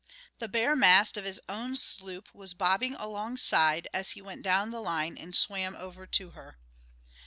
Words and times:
The 0.39 0.47
bare 0.47 0.75
mast 0.75 1.15
of 1.15 1.25
his 1.25 1.39
own 1.47 1.75
sloop 1.75 2.33
was 2.33 2.55
bobbing 2.55 2.95
alongside 2.95 3.87
as 3.93 4.13
he 4.17 4.21
went 4.23 4.41
down 4.43 4.71
the 4.71 4.81
line 4.81 5.15
and 5.15 5.35
swam 5.35 5.75
over 5.75 6.07
to 6.07 6.31
her. 6.31 6.57